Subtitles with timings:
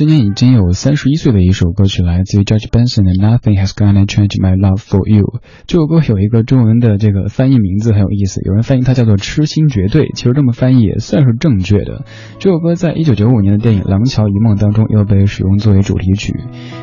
[0.00, 5.24] 今年已经有三十一岁的一首歌曲，来自于 George Benson 的《Nothing Has Gonna Change My Love for You》。
[5.66, 12.06] 这首歌有一个中文的这个翻译名字很有意思，有人翻译它叫做“痴心绝对”，其实这么翻译也算是正确的。
[12.38, 16.32] 这首歌在一九九五年的电影《廊桥遗梦》当中又被使用作为主题曲。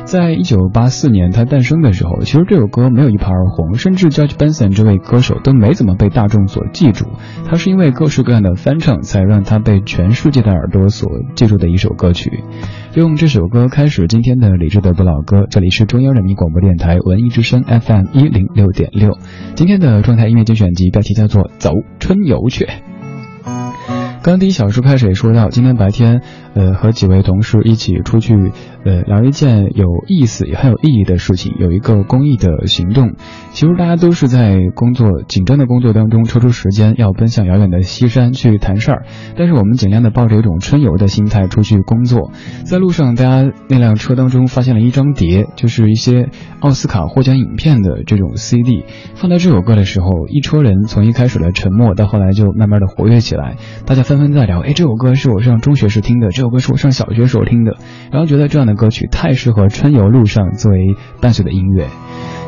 [0.04, 7.06] 在一九八四年它诞生的时候，其实这首歌没有一炮而红，甚至 George Benson 这位歌手都没怎么被大众所记住。
[7.46, 12.44] 他是因为各式各样的翻唱，才让他被全世界的耳朵所记住的一首歌曲。
[12.98, 19.16] 用这首歌开始今天的理智的不老歌，这里是中央人民广播电台文艺之声 FM 一零六点六。
[19.54, 22.64] 今天的状态音乐精选集标题叫做《走春游去》。
[24.20, 26.22] 刚第一小时开始也说到，今天白天，
[26.58, 28.34] 呃，和几位同事一起出去，
[28.84, 33.12] 呃，聊一件有意思也很有意义的事情，有一个公益的行动。
[33.52, 39.04] 其实大家都是在工作紧张的工作当中抽出时间，要奔向遥远的西山去谈事儿。
[39.36, 42.32] 但是我们尽量的抱着一种春游的心态出去工作。
[42.64, 46.28] 在路上，大家那辆车当中发现了一张碟，就是一些
[46.58, 48.84] 奥斯卡获奖影片的这种 CD。
[49.14, 53.54] 放到这首歌的时候，一车人从一开始的沉默，到后来就慢慢的活跃起来。
[53.86, 57.76] 大家纷纷在聊，哎，这首歌是我上中学时听的，这首歌是我上小学时候听的，
[58.10, 61.88] 然后觉得这样的歌曲太适合春游路上作为伴随的音乐。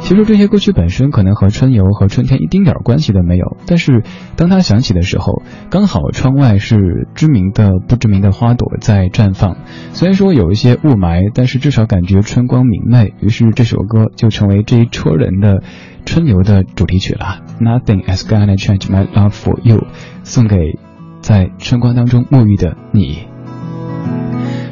[0.01, 4.03] 其实这些歌曲本身可能和春游和春天一丁点儿关系都没有，但是
[4.37, 9.59] 当它响起的时候，刚好窗外是知名的不知名的花朵在绽放。
[9.93, 13.13] 虽然说有一些雾霾，但是至少感觉春光明媚。
[13.21, 15.63] 于是这首歌就成为这一车人的
[16.07, 17.41] 春游的主题曲了。
[17.61, 19.85] Nothing is gonna change my love for you，
[20.23, 20.79] 送给
[21.21, 23.29] 在春光当中沐浴的你。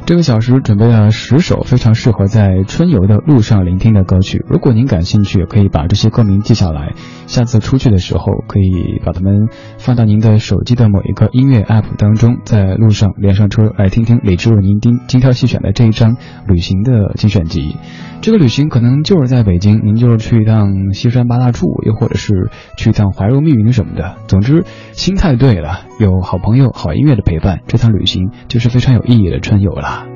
[0.09, 4.43] 这个小时准备了十首非常适合在春游的路上聆听的歌曲。
[4.49, 6.95] 如果您感兴趣，可以把这些歌名记下来，
[7.27, 16.17] 下次出去的时候可以把它们放到您的手机的某一个音乐 app 当中，在路上连上车来听听李志为您精精挑细选的这一张
[16.47, 17.77] 旅行的精选集。
[18.23, 24.17] 这个旅行可能就是在北京，您就是去一趟西山八大处，又或者是去一趟怀柔密云什么的。
[24.27, 30.07] 总之，心态对了，有好朋友、好音乐的陪伴，这趟旅行就是非常有意义的春游了。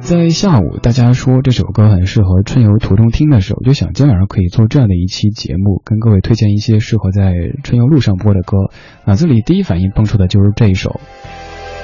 [0.00, 8.56] 在下午，大家说这首歌很适合春游途中听的时候，我就想今天晚上可以做这样的一期节目，跟各位推荐一些适合在春游路上播的歌。
[9.04, 10.98] 脑子里第一反应蹦出的就是这一首。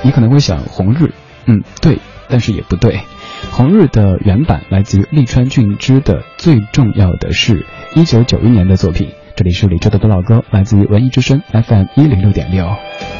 [0.03, 1.05] 你可能会想《红日》，
[1.45, 1.99] 嗯，对，
[2.31, 2.95] 但是也不对。
[3.53, 7.61] 《红日》的原版来自于利川俊之的《最重要的是》，
[7.95, 9.11] 一九九一年的作品。
[9.37, 12.67] 这里是李志的老歌，来自于文艺之声 FM 一零六点六。「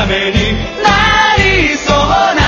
[0.00, 2.39] ためになりそうな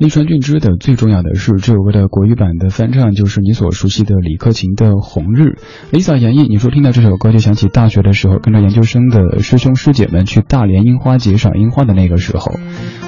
[0.00, 5.58] 利川俊之的最重要的是这首歌的国语版的翻唱，就是你所熟悉的李克勤的《红日》。
[5.92, 12.50] Lisa 演绎，你说听到这首歌就想起大学的时候，跟着研究生的师兄师姐们去大连樱花节赏樱花的那个时候。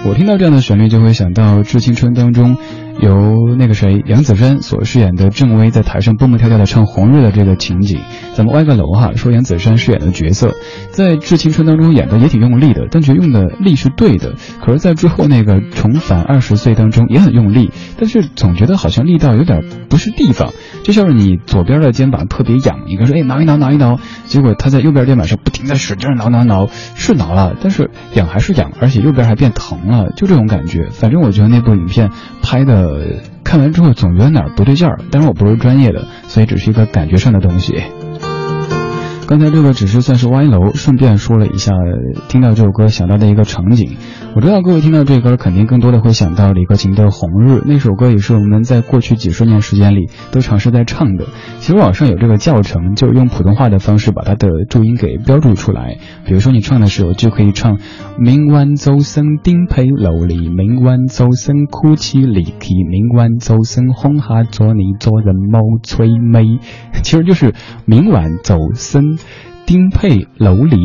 [0.06, 2.58] 我听到这样的旋律，就会想到《致青春》当中
[3.00, 8.00] 由那个谁杨子姗所饰演的郑薇在台上蹦蹦跳跳的唱《红日》的这个情景。
[8.34, 10.54] 咱们歪个楼哈，说杨子姗饰演的角色
[10.90, 14.34] 在《致青春》当中演的也挺用力的，但觉得用的力是对的。
[14.60, 30.88] 可是，在之后那个重返二十岁当中也很用力，但是总觉得好像力道有点不是地方，就像是你左边的肩膀特别痒，你跟说哎挠一挠挠一挠，结果他在右边肩膀上不停的使劲挠挠挠，是挠了，但是痒还是痒，而且右边还变疼了，就这种感觉。
[30.90, 32.10] 反正我觉得那部影片
[32.42, 37.74] 拍的呃看完之后总觉得哪儿不对劲儿，但是我不是专业的，所以只是一个感觉上的东西。
[39.26, 41.72] 刚才这个只是算是歪楼，顺便说了一下
[42.28, 43.96] 听到这首歌想到的一个场景。
[44.34, 51.26] 我知道各位听到这歌，肯定更多的会想到李克勤的《红日》那首歌，也是我们在过去几十年时间里都尝试在唱的。
[51.60, 55.98] 其实网上有这个教程，就用普通话的方式把它的注音给标注出来。
[56.26, 57.78] 比如说你唱的时候，就可以唱
[58.18, 66.58] “明晚周生丁配流离，明晚周生哭泣离奇，明晚周生红哈做你做人冇催美”，
[67.02, 67.54] 其实就是
[67.86, 69.11] 明晚走森
[69.66, 70.76] 丁佩楼离。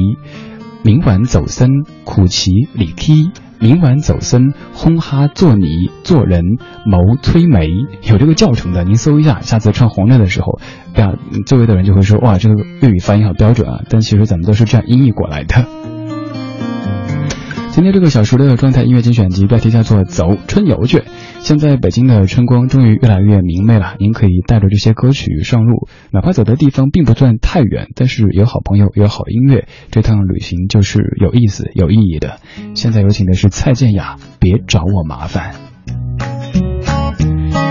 [0.83, 1.69] 明晚走森
[2.05, 6.43] 苦其里梯，明晚走森轰哈做泥做人
[6.85, 7.67] 谋催眉，
[8.03, 10.59] 有这个教程的，您搜一下，下次唱红亮的时候，
[10.93, 15.65] 不要周围的人就会说哇，这个粤语发音好标准啊，但其实咱们都是这样音译过来的。
[17.77, 20.97] 今天这个小时的状态音乐精选集标题叫做《走春游去》。
[21.41, 32.39] 现在北京的春光终于越来越明媚了，您可以带着这些歌曲上路，哪怕走的地方并不算太远，但是有好朋友，有好音乐，这趟旅行就是有意思、有意义的。
[32.73, 35.53] 现在有请的是蔡健雅，《别找我麻烦》。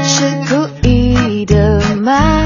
[0.04, 2.45] 是故意的吗？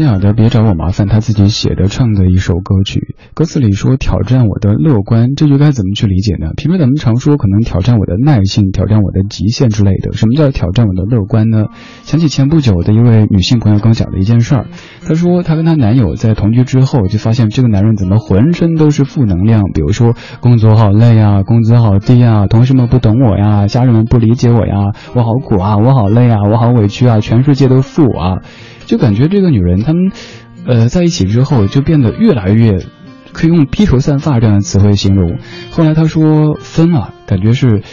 [0.00, 6.52] 蔡健雅的《别找我麻烦》，他自己写的唱的一首歌曲，歌词里说挑战我的乐观，这句该怎么去理解呢？
[6.56, 10.14] 平时咱们常说可能挑战我的耐性，挑战我的极限之类的。
[10.14, 11.66] 什么叫挑战我的乐观呢？
[12.02, 14.66] 想起前不久的一位女性朋友刚讲的一件事儿，
[15.06, 28.38] 她说她跟她男友在同居之后，就发现这个男人怎么浑身都是负能量，比如说工作好累啊，工资好低啊，同事们不懂我呀，家人们不理解我呀，我好苦啊，我好累啊，我好委屈啊，全世界都负我啊。
[28.90, 30.10] 就感觉这个女人，她们，
[30.66, 32.86] 呃，在一起之后就变得越来越，
[33.32, 35.38] 可以用披头散发这样的词汇形容。
[35.70, 37.84] 后来她说分了，感觉是，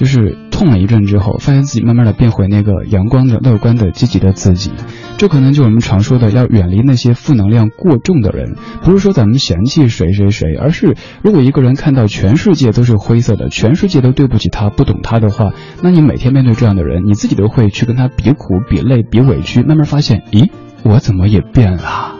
[0.00, 4.70] 就是痛了一阵之后，发现自己慢慢的变回那个阳光的、乐观的、积极的自己。
[5.18, 8.56] 这可能就我们常说的，要远离那些负能量过重的人。
[8.80, 20.48] 不是说咱们嫌弃谁谁谁，而是如果一个人看到全世界都是灰色的，全世界都对不起他、不懂他的话，那你每天面对这样的人，你自己都会去跟他比苦、比累、比委屈，慢慢发现，咦，
[20.82, 22.14] 我怎么也变了？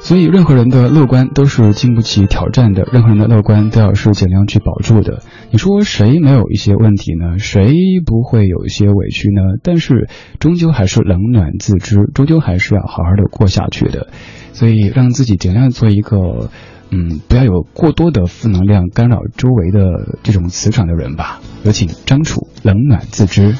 [0.00, 5.22] 所以，任何人的乐观都是经不起挑战的，任何人的乐观都要是尽量去保住的。
[5.52, 7.38] 你说谁没有一些问题呢？
[7.38, 7.74] 谁
[8.06, 9.42] 不会有一些委屈呢？
[9.62, 10.08] 但是，
[10.40, 14.08] 终究还是冷暖自知，终究还是要好好的过下去的。
[14.54, 16.48] 所以，让自己尽量做一个，
[16.90, 21.42] 嗯，不要有过多的负能量干扰周围的这种磁场的人吧。
[21.64, 23.54] 有请张楚，冷暖自知。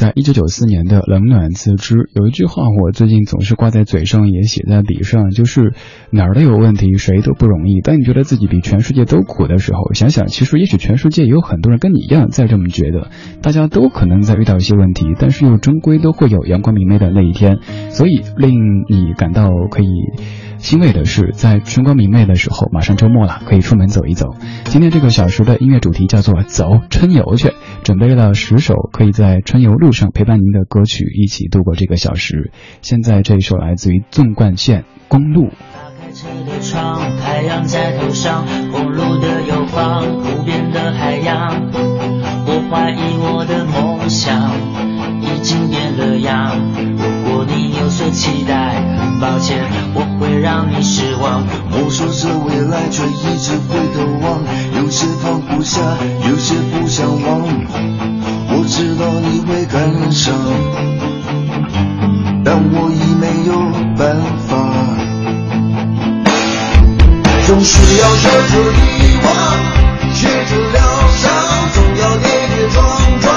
[0.00, 5.74] 在一九九四年的《冷暖自知》有一句话，我最近总是挂在嘴上，也写在笔上，就是
[6.10, 7.82] 哪儿都有问题，谁都不容易。
[7.82, 13.10] 当你觉得自己比全世界都苦的时候，想想其实也许全世界有很多人跟你一样在这么觉得，
[13.42, 17.58] 大家都可能在遇到一些问题，但是又终归都会有阳光明媚的那一天。
[17.90, 18.54] 所以令
[18.88, 19.86] 你感到可以。
[20.60, 24.36] 欣慰的是，在春光明媚的时候，马上周末了，可以出门走一走。
[24.64, 32.52] 今天这个小时的音乐主题叫做“走春游去”，准备了十首可以在春游路上陪伴您的歌曲，一起度过这个小时。
[32.82, 35.48] 现在这一首来自于纵贯线公路。
[36.12, 41.70] 车的窗，太阳在头上，公路的右方，无边的海洋。
[41.72, 44.52] 我怀疑我的梦想
[45.22, 47.09] 已经变了样。
[48.00, 51.44] 的期待，很抱歉，我会让你失望。
[51.70, 54.40] 摸索着未来，却一直回头望，
[54.74, 55.80] 有些放不下，
[56.26, 57.46] 有些不想忘。
[58.48, 60.34] 我知道你会感伤，
[62.42, 63.52] 但我已没有
[63.98, 64.16] 办
[64.48, 64.48] 法。
[67.46, 69.28] 总是要学着遗忘，
[70.14, 70.80] 学着疗
[71.20, 71.28] 伤，
[71.74, 72.78] 总要跌跌撞
[73.20, 73.28] 撞，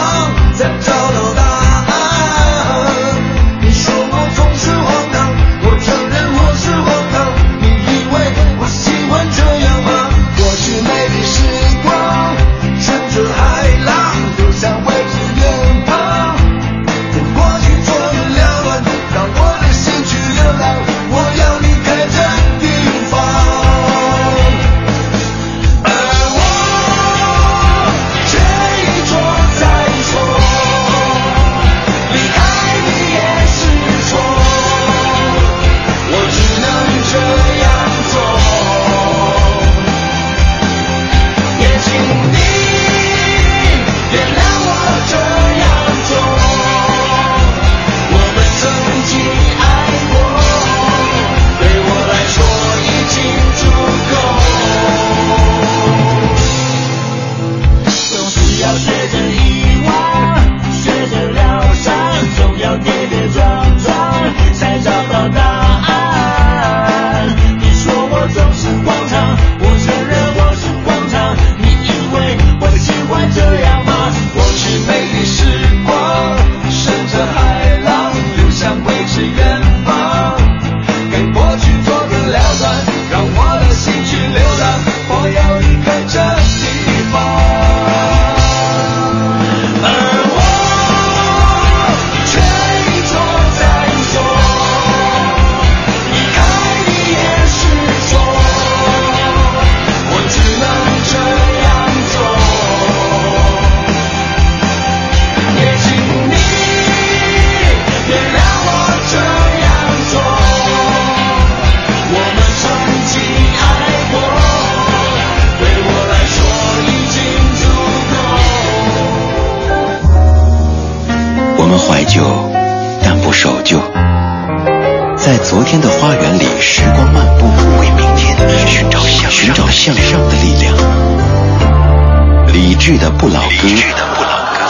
[0.54, 0.93] 才找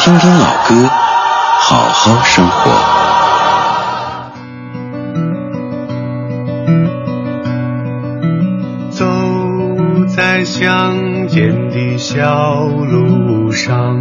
[0.03, 0.89] 听听老歌，
[1.61, 2.71] 好好生活。
[8.89, 9.05] 走
[10.13, 13.95] 在乡间的小路上，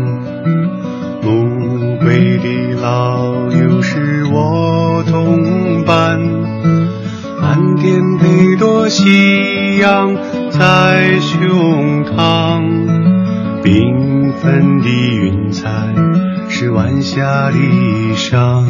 [16.93, 18.65] 是晚霞的衣裳。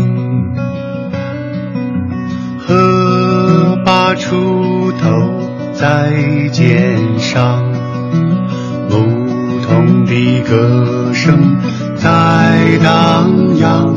[2.58, 5.40] 河把锄头
[5.72, 6.12] 在
[6.52, 7.64] 肩上，
[8.88, 11.56] 牧童的歌声
[11.96, 13.94] 在荡漾。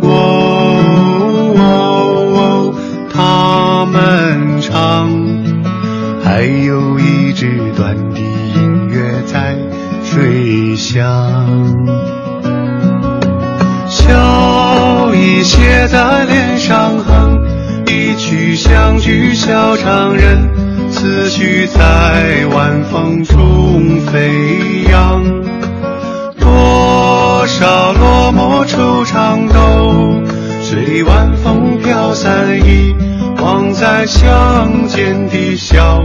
[0.00, 1.60] 哦哦
[2.34, 2.74] 哦，
[3.12, 5.10] 他们唱，
[6.24, 9.58] 还有一支短笛音乐在
[10.04, 12.01] 吹响。
[15.12, 17.38] 笑意写在脸上哼，
[17.86, 20.48] 一曲相聚笑唱人，
[20.90, 25.22] 思绪在晚风中飞扬。
[26.40, 30.18] 多少落寞惆怅都
[30.62, 32.94] 随晚风飘散，遗
[33.42, 36.02] 忘在乡间的小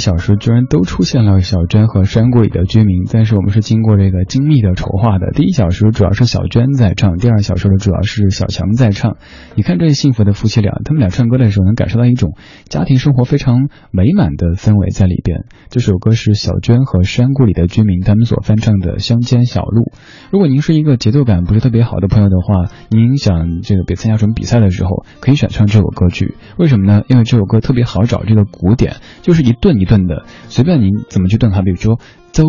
[0.00, 5.30] 小时居然都出现了小娟和山谷里的居民，但是我们是经过这个精密的筹划的。
[5.32, 9.16] 第一小时主要是小娟在唱，第二小时呢主要是小强在唱。
[9.54, 12.34] 你看这幸福的夫妻俩，他们俩唱歌的时候能感受到一种
[12.68, 15.44] 家庭生活非常美满的氛围在里边。
[15.68, 19.82] 这首歌是小娟和山谷里的居民他们所翻唱的《乡间小路》。
[20.32, 26.34] 如果您是一个节奏感不是特别好的朋友的话，您想这个别参加什么比赛的时候，可以选唱这首歌曲。
[26.56, 27.02] 为什么呢？
[27.08, 28.96] 因为这首歌特别好找这个鼓点。
[29.22, 31.98] 就是一顿一顿的，随便您怎么去顿哈，比如说
[32.30, 32.44] 走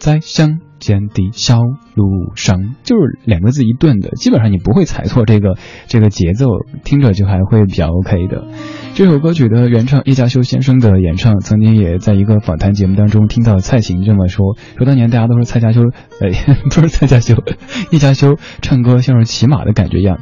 [0.00, 1.58] 在乡间的小
[1.94, 6.48] 路上，就是两个字一顿的，基本上你不会踩错这个这个节奏，
[6.82, 8.48] 听着就还会比较 OK 的。
[8.94, 15.82] 这首歌曲的原唱叶嘉修先生的演唱，曾经也在一个访谈节目当中听到蔡琴这么说，说当年大家都说蔡嘉修，
[16.20, 16.30] 呃，
[16.74, 17.36] 不是蔡嘉修，
[17.92, 20.18] 叶嘉修唱歌像是骑马的感觉一样，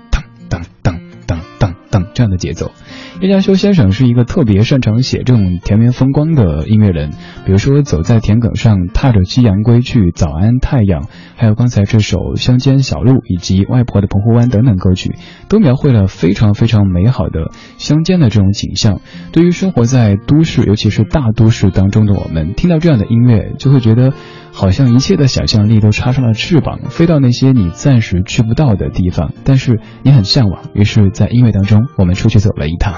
[1.90, 2.72] 等这样的节奏。
[3.20, 7.10] 叶嘉修先生是一个特别擅长写这种田园风光的音乐人，
[7.44, 11.02] 比如说《走在田埂上》《踏着夕阳归去》《早安太阳》，
[11.36, 15.16] 还有刚才这首《乡间小路》以及《外婆的澎湖湾》等等歌曲，
[15.48, 19.00] 都描绘了非常非常美好的乡间的这种景象。
[19.32, 24.12] 对于生活在都市，尤其是大都市当中的我们，听到这样的音乐，就会觉得
[24.52, 30.64] 好像一切的想象力都插上了翅膀，飞到那些你暂时去不到的地方，但是你很向往。
[30.74, 32.94] 于是，在音乐当中，我们出去走了一趟。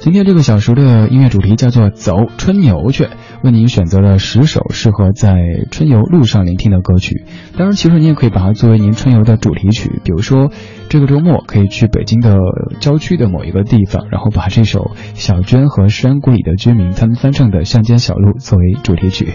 [0.00, 3.08] 今天这个小时的音乐主题叫做“走春游去”，
[3.44, 5.36] 为您选择了十首适合在
[5.70, 7.26] 春游路上聆听的歌曲。
[7.58, 10.00] 当然，其实你也可以把它作为您春游的主题曲。
[10.02, 10.50] 比如说，
[10.88, 12.34] 这个周末可以去北京的
[12.80, 19.34] 郊区的某一个地方，然后把这首小娟和山谷里的居民他们翻唱的《乡间小路》作为主题曲。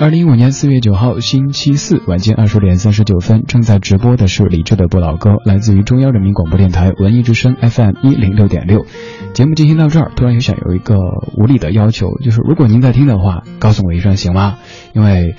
[0.00, 8.86] 二零一五年四月九号星期四晚间二十点三十九分，正在直播的是李志的不老歌，来自于中央人民广播电台文艺之声 FM 一零六点六。
[9.32, 10.96] 节目进行到这儿，突然又想有一个
[11.36, 14.58] 无理的要求，就是如果您在听的话，告诉我一声行吗？
[14.92, 15.34] 因为，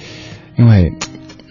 [0.58, 0.94] 因为，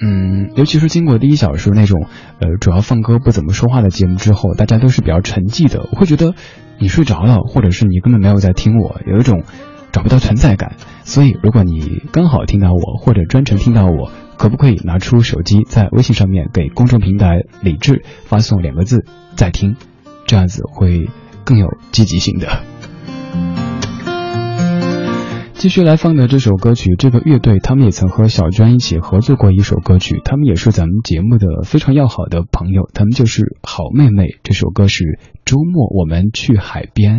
[0.02, 2.06] 嗯，尤其是经过第一小时那种
[2.40, 6.34] 呃主要放歌不怎么说话的节目之后，大家都是比较沉寂的，我会觉得
[6.78, 9.44] 你睡着了，或者是你根本没有在听我，有一种
[9.92, 10.76] 找不到存在感。
[11.04, 19.04] 所以，如果你刚好听到我，或者专程听到我，可不可以拿出手机在微信上面给公众平台“李智”发送两个字
[19.36, 19.76] “在听”，
[20.26, 21.08] 这样子会
[21.50, 22.62] 更有积极性的。
[25.54, 34.36] 继续来放的这首歌曲，这个乐队他们也曾和小娟一起合作过一首歌曲，他们也是咱们节目的非常要好的朋友，他们就是好妹妹。
[34.44, 35.04] 这首歌是
[35.44, 37.18] 《周末我们去海边》。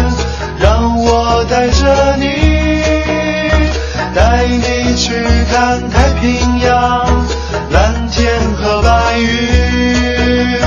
[1.41, 2.25] 我带着你，
[4.13, 5.11] 带你去
[5.51, 7.25] 看太平洋，
[7.71, 10.61] 蓝天和白云。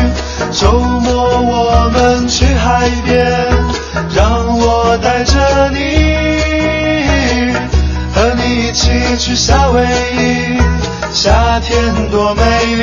[0.50, 3.24] 周末我们去海边，
[4.16, 7.54] 让我带着你，
[8.12, 9.80] 和你一起去夏威
[10.16, 10.58] 夷，
[11.12, 12.42] 夏天多美
[12.74, 12.82] 丽。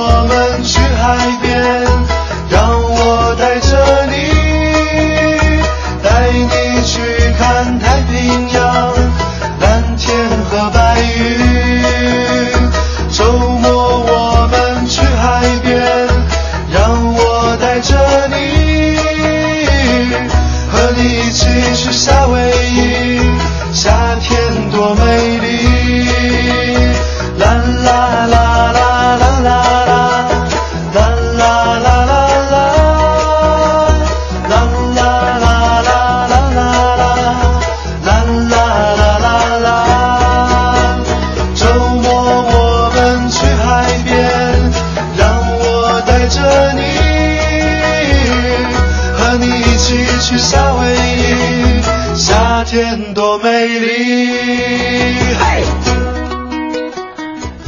[1.07, 1.40] 们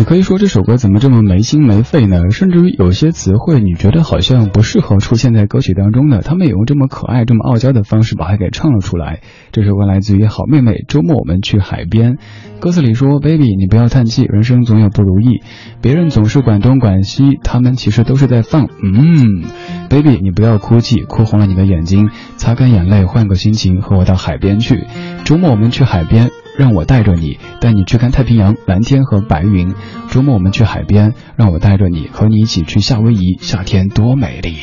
[0.06, 2.32] 可以说这首歌怎么这么没心没肺呢？
[2.32, 9.22] 甚至于有些词汇你觉得好像不适合出现在歌曲当中的，他们也用这么可爱、这么傲娇的方式把它给唱了出来。
[9.52, 12.18] 这首歌来自于好妹妹，周末我们去海边。
[12.60, 15.42] 歌词里说：“baby，你不要叹气，人生总有不如意，
[15.82, 18.70] 别人总是管东管西，他们其实都是在放。
[18.82, 19.44] 嗯
[19.90, 24.86] ，baby，你不要哭泣，哭红了你的眼睛，擦干眼泪，换个心情，和我到海边去。
[25.24, 29.74] 周末我们去海边。”让我带着你，带你去看太平洋、蓝天和白云。
[30.10, 34.56] 周末我们去海边，让我带着你，和你一起去夏威夷，夏天多美丽。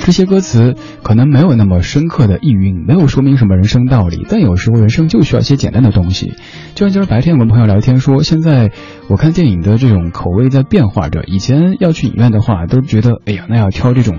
[0.00, 6.32] 这些歌词可能没有那么深刻的意蕴，没有说明什么人生道理，但有时候人生就需要一些简单的东西。
[6.74, 8.72] 就像今儿白天我们朋友聊天说，现在
[9.08, 11.24] 我看电影的这种口味在变化着。
[11.26, 14.16] 以前要去影院的话，都觉得哎呀，那要挑这种。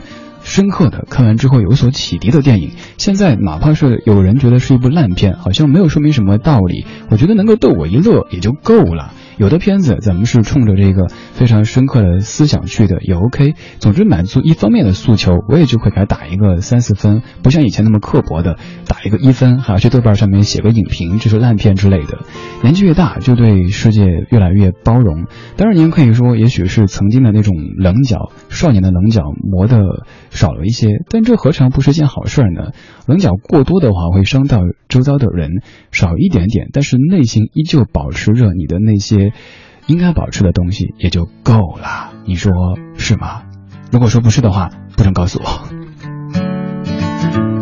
[0.50, 9.14] 深刻的看完之后有所启迪的电影，现在哪怕是有人觉得是一部烂片，好像没有说明什么道理，我觉得能够逗我一乐也就够了。
[9.40, 13.54] 有的片子咱们是冲着这个非常深刻的思想去的，也 OK。
[13.80, 22.20] 总之满足一方面的诉求，我也就会给他打一个三四分，不像以前那么刻薄的打一个一分，还要去豆瓣上面写个影评，这是烂片之类的。
[22.64, 25.24] 年纪越大，就对世界越来越包容。
[25.56, 29.80] 当然，您可以说，也许是曾经的那种棱角，少年的棱角磨的
[30.32, 32.74] 少了一些，但这何尝不是件好事呢？
[33.08, 34.60] 棱角过多的话，会伤到
[34.90, 35.62] 周遭的人；
[35.94, 39.29] 少一点点，但是内心依旧保持着你的那些
[39.88, 42.12] 应该保持的东西，也就够了。
[42.26, 42.52] 你说
[42.98, 43.44] 是吗？
[43.92, 45.68] 如果说不是的话，不准告诉我。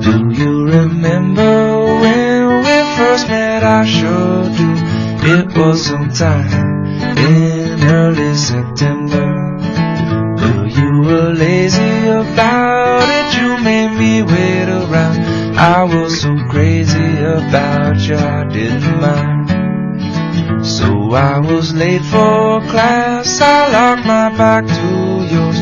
[0.01, 3.63] Do you remember when we first met?
[3.63, 4.75] I sure do.
[5.25, 6.47] It was sometime
[7.17, 9.25] in early September.
[10.37, 13.37] Well, you were lazy about it.
[13.41, 15.19] You made me wait around.
[15.57, 19.36] I was so crazy about you, I didn't mind.
[20.67, 23.39] So I was late for class.
[23.39, 24.89] I locked my back to
[25.33, 25.59] yours.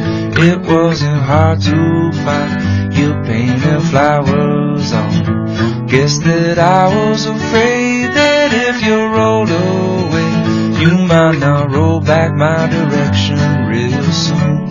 [0.49, 2.91] It wasn't hard to find.
[2.91, 5.85] You painted flowers on.
[5.85, 10.31] Guess that I was afraid that if you rolled away,
[10.81, 13.37] you might not roll back my direction
[13.69, 14.65] real soon.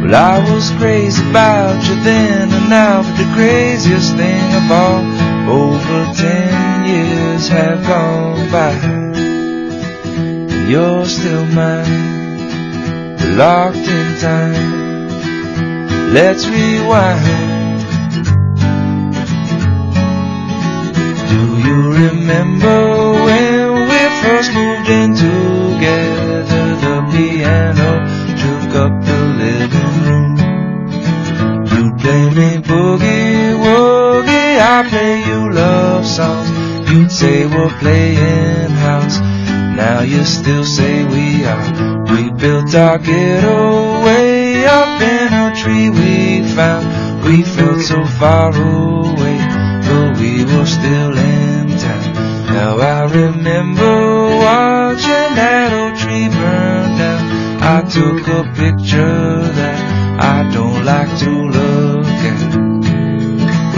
[0.00, 5.04] Well, I was crazy about you then and now, but the craziest thing of all,
[5.52, 6.49] over ten
[6.90, 8.72] years have gone by,
[10.20, 14.90] and you're still mine, locked in time.
[16.16, 17.80] Let's rewind.
[21.32, 22.78] Do you remember
[23.26, 26.64] when we first moved in together?
[26.84, 27.90] The piano
[28.42, 30.32] took up the living room.
[31.72, 35.09] You play me boogie woogie, I play
[36.90, 39.20] You'd say we're playing house.
[39.76, 42.04] Now you still say we are.
[42.10, 47.22] We built our ghetto way up in a tree we found.
[47.24, 49.38] We felt so far away,
[49.86, 52.14] but we were still in town.
[52.54, 57.22] Now I remember watching that old tree burn down.
[57.62, 59.78] I took a picture that
[60.20, 61.69] I don't like to look.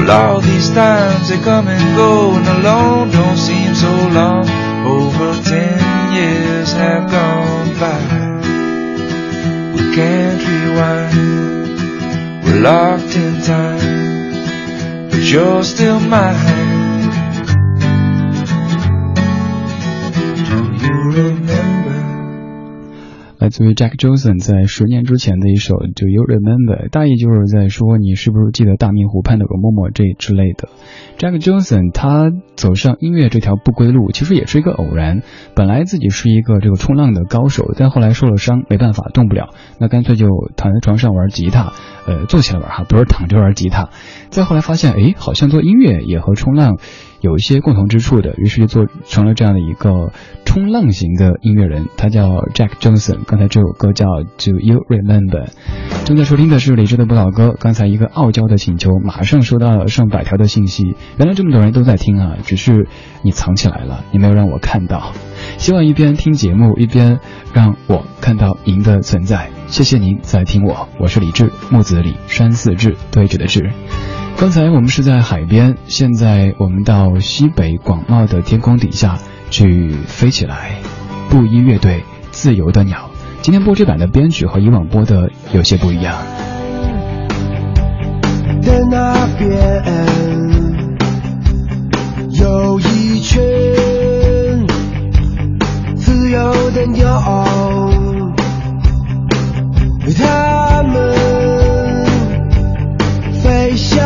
[0.05, 4.43] Well, all these times they come and go, and alone don't seem so long.
[4.85, 8.03] Over ten years have gone by.
[9.77, 11.79] We can't rewind.
[12.45, 16.62] We're locked in time, but you're still mine.
[23.43, 30.69] 来自于 Jack Johnson 在十年之前的一首《Do You Remember》，大意就是在说你是不是记得大明湖畔的容嬷嬷这之类的。
[31.19, 35.23] Jack Johnson 他走上音乐这条不归路，其实也是一个偶然。
[35.57, 39.49] 本来自己是一个这个冲浪的高手，但后来受了伤，没办法动不了，
[39.81, 41.73] 那干脆就躺在床上玩吉他，
[42.07, 43.91] 呃，坐起来玩哈，不是躺着玩吉他。
[44.31, 46.77] 再后来发现，哎，好像做音乐也和冲浪
[47.23, 50.13] 有一些共同之处的，于是就做成了这样的一个
[50.45, 53.21] 冲浪型的音乐人，他叫 Jack Johnson。
[53.25, 55.47] 刚才这首歌叫《Do You Remember》。
[56.05, 57.55] 正在收听的是李志的不老歌。
[57.61, 60.97] 刚才一个傲娇的请求，马上收到了上百条的信息。
[61.17, 62.89] 原来这么多人都在听啊，只是
[63.23, 65.13] 你藏起来了，你没有让我看到。
[65.59, 67.21] 希望一边听节目一边
[67.55, 69.49] 让我看到您的存在。
[69.69, 73.71] 谢谢您在听我，我是李志，木子李，山寺志，对峙的志。
[74.37, 79.19] 刚才我们是在海边，现在我们到西北广袤的天空底下
[79.51, 80.73] 去飞起来。
[81.31, 82.01] 布衣乐队
[82.33, 82.99] 《自由的鸟》，
[83.41, 86.15] 今天播这版的编曲和以往播的有些不一样。
[88.63, 89.83] 的那边
[92.33, 93.41] 有一群
[95.97, 97.21] 自由的鸟，
[100.19, 101.15] 它们
[103.41, 104.02] 飞翔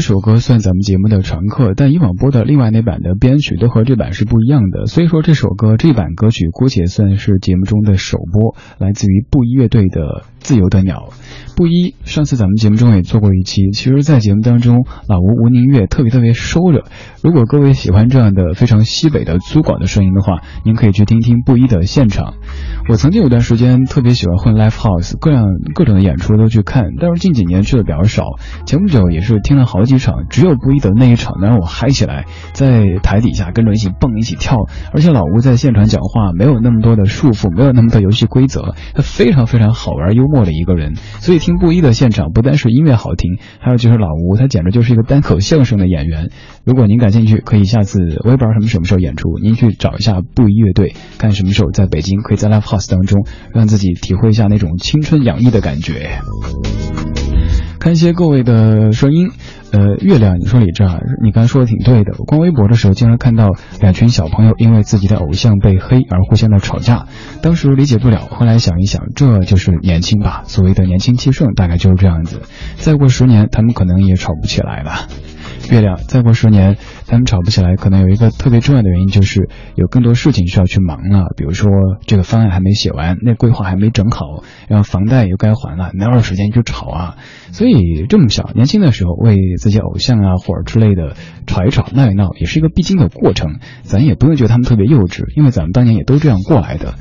[0.00, 10.00] 这首歌算咱们节目的常客，但以往播的另外那版的编曲都和这版是不一样的，所以说这首歌这版歌曲姑且算是节目中的首播，来自于布衣乐队的
[10.40, 11.10] 《自由的鸟》。
[11.56, 16.84] 布衣上次咱们节目中也做过一期，其实，在节目当中，老吴吴宁月特别特别收着。
[17.22, 22.32] 如果各位喜欢这样的非常西北的粗犷的声音的话，您可以去听听布衣的现场。
[22.88, 28.24] 我曾经有段时间特别喜欢混 live house，各样各种的演出都去看，但是近几年去的比较少。
[28.64, 32.24] 前不久也是听了好几场，只有布衣的那一场能让我嗨起来，
[32.54, 34.56] 在台底下跟着一起蹦一起跳，
[34.94, 46.30] 而且老吴在现场讲话没有那么多的束缚，没有那么多游戏规则，他非常非常好玩幽默的一个人，所以听布衣的现场不单是音乐好听，还有就是老吴他简直就是一个单口相声的演员。
[46.64, 56.20] 如果您感兴趣，可以下次我也不知道什么什么时候演出，您去找一下布衣乐队，看什么时候在北京可以在 live house 当中让自己体会一下那种青春洋溢的感觉。
[57.78, 59.30] 看一些各位的声音，
[59.72, 62.12] 呃，月亮，你说李志啊，你刚才说的挺对的。
[62.18, 63.50] 我逛微博的时候，经常看到
[63.80, 67.06] 两群小朋友因为自己的偶像被黑而互相的吵架，
[67.40, 72.42] 当时理解不了，后来想一想，这就是年轻吧，所谓的年轻气盛，大概就是这样子。
[72.76, 74.92] 再过十年，他们可能也吵不起来了。
[75.70, 81.26] 月亮，再过十年，他们吵不起来，可能有一个特别重要的原因，就是有更多事情需要去忙了。
[81.36, 81.70] 比如说，
[82.06, 87.16] 这个方案还没写完，那规划还没整好，然后房贷又该还了，哪有时间去吵啊？
[87.52, 91.14] 所以这么小，年轻的时候为自己偶像啊或者之类的
[91.46, 93.60] 吵一吵、闹一闹，也是一个必经的过程。
[93.82, 96.94] 咱也不用觉得他们特别幼稚，因为咱们当年也都这样过来的。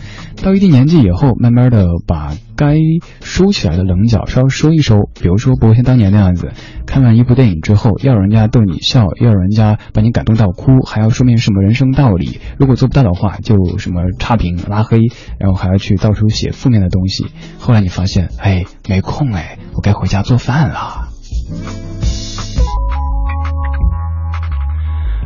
[0.43, 2.75] 到一定年纪以后，慢慢的把该
[3.21, 5.09] 收起来的棱角稍微收一收。
[5.21, 6.51] 比如说，不会像当年那样子，
[6.85, 12.41] 看完一部电影之后，要人家逗你笑，要人家把你感动到哭，还要说明什么人生道理。
[12.57, 14.99] 如果做不到的话，就什么差评、拉黑，
[15.39, 17.27] 然后还要去到处写负面的东西。
[17.57, 21.09] 后来你发现，哎，没空哎，我该回家做饭了。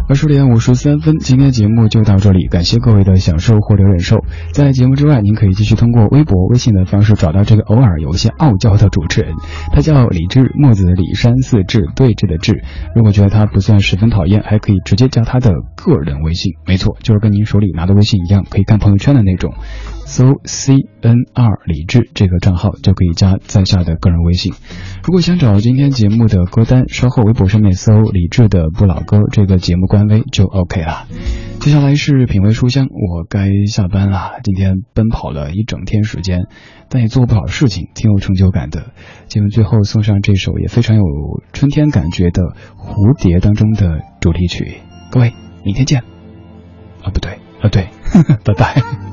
[0.10, 4.18] 二十点五十三分，今天节目就到这里，感谢各位的享受或者忍受。
[4.52, 9.34] 在节目之外，您可以继续通过微博、微信的方式找到这个偶尔有一些傲娇的主持人，
[9.72, 12.64] 他叫李志，墨子李山四志对峙的志。
[12.96, 19.54] 如果觉得他不算十分讨厌，还可以直接加他的个人微信，没错，就是跟您手里拿的微信一样，可以看朋友圈的那种。
[20.06, 24.54] 搜 C N R 李志这个账号就可以加在下的个人微信。
[25.04, 31.08] 如果想找今天节目的歌单，稍后微博上面搜李志的不老歌这个节目官微就 OK 了。
[31.60, 34.40] 接下来是品味书香，我该下班了。
[34.44, 36.42] 今天奔跑了一整天时间，
[36.90, 38.92] 但也做不少事情，挺有成就感的。
[39.28, 41.04] 节目最后送上这首也非常有
[41.54, 42.44] 春天感觉的
[42.78, 44.78] 《蝴蝶》当中的主题曲。
[45.10, 45.34] 各位，
[45.64, 46.02] 明天见。
[47.02, 47.88] 啊，不对，啊对，
[48.44, 49.13] 拜拜。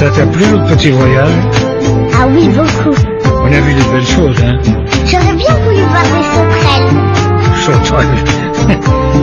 [0.00, 1.28] Ça t'a plu notre petit voyage
[2.14, 2.96] Ah oui, beaucoup.
[3.42, 4.56] On a vu des belles choses, hein
[5.06, 6.90] J'aurais bien voulu voir des sauterelles
[7.66, 8.24] Sauterelles.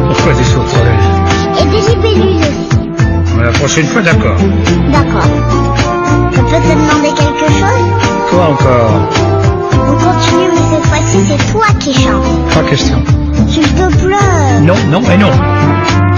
[0.08, 1.00] Pourquoi des sauterelles
[1.60, 2.90] et des libellules aussi.
[3.42, 4.38] La prochaine fois, d'accord.
[4.92, 5.28] D'accord.
[6.34, 7.88] Je peux te demander quelque chose
[8.30, 8.92] Quoi encore
[9.74, 12.54] On continue, mais cette fois-ci, c'est toi qui chantes.
[12.54, 13.02] Pas question.
[13.48, 14.62] S'il te plaît.
[14.62, 15.32] Non, non et non.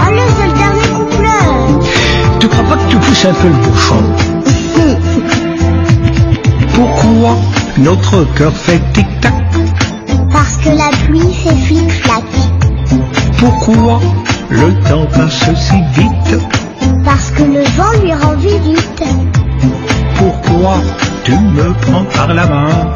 [0.06, 1.80] Allez, c'est le dernier couplet.
[1.82, 2.09] Tu
[2.50, 4.30] crois pas que tu pousses un peu le bouchon
[7.78, 9.32] notre cœur fait tic-tac?
[10.32, 12.24] Parce que la pluie fait flic-flac.
[13.38, 14.00] Pourquoi
[14.50, 16.38] le temps passe si vite?
[17.04, 19.04] Parce que le vent lui rend visite.
[20.16, 20.76] Pourquoi
[21.24, 22.92] tu me prends par la main?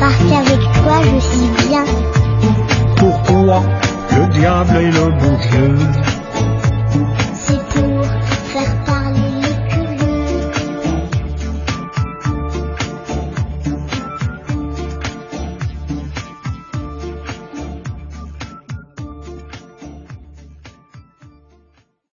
[0.00, 1.84] Parce qu'avec toi je suis bien.
[2.96, 3.62] Pourquoi
[4.16, 5.78] le diable et le bon Dieu